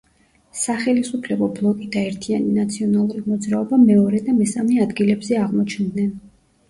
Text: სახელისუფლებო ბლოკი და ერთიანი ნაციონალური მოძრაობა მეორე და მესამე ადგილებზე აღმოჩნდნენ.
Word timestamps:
სახელისუფლებო 0.59 1.49
ბლოკი 1.59 1.89
და 1.95 2.03
ერთიანი 2.07 2.55
ნაციონალური 2.61 3.21
მოძრაობა 3.29 3.79
მეორე 3.85 4.23
და 4.31 4.35
მესამე 4.41 4.81
ადგილებზე 4.87 5.39
აღმოჩნდნენ. 5.43 6.11